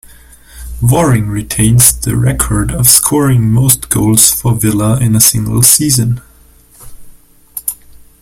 Waring 0.81 1.27
retains 1.27 1.93
the 1.93 2.15
record 2.17 2.71
of 2.71 2.87
scoring 2.87 3.51
most 3.51 3.89
goals 3.91 4.31
for 4.33 4.55
Villa 4.55 4.97
in 4.99 5.15
a 5.15 5.21
single 5.21 5.61
season. 5.61 6.21